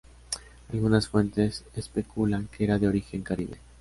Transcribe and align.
Algunas 0.73 1.07
fuentes 1.09 1.63
especulan 1.75 2.47
que 2.47 2.63
era 2.63 2.79
de 2.79 2.87
origen 2.87 3.21
caribe. 3.21 3.59